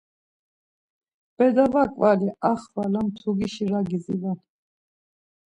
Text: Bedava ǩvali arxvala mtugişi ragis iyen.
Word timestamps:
Bedava 1.35 1.83
ǩvali 1.93 2.29
arxvala 2.49 2.99
mtugişi 3.05 3.65
ragis 3.71 4.05
iyen. 4.15 4.37